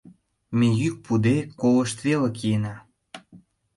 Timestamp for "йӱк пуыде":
0.81-1.37